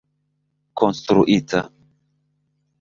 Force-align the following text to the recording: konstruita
konstruita 0.79 1.61